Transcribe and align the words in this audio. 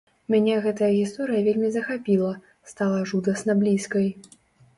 Мяне 0.35 0.53
гэтая 0.63 0.87
гісторыя 0.99 1.41
вельмі 1.47 1.69
захапіла, 1.75 2.31
стала 2.73 3.05
жудасна 3.13 3.59
блізкай. 3.61 4.09